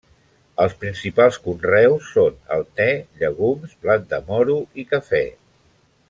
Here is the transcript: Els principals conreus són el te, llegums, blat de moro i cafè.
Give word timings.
Els 0.63 0.71
principals 0.83 1.35
conreus 1.47 2.07
són 2.15 2.39
el 2.57 2.65
te, 2.79 2.87
llegums, 3.21 3.75
blat 3.85 4.07
de 4.15 4.21
moro 4.31 4.57
i 4.85 4.91
cafè. 4.95 5.21